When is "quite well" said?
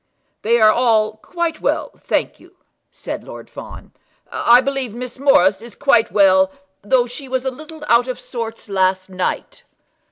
1.17-1.91, 5.75-6.51